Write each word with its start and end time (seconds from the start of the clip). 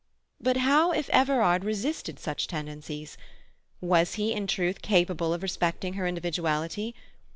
But 0.39 0.57
how 0.57 0.91
if 0.91 1.11
Everard 1.11 1.63
resisted 1.63 2.17
such 2.19 2.47
tendencies? 2.47 3.17
Was 3.81 4.15
he 4.15 4.33
in 4.33 4.47
truth 4.47 4.81
capable 4.81 5.31
of 5.31 5.43
respecting 5.43 5.93
her 5.93 6.07
individuality? 6.07 6.95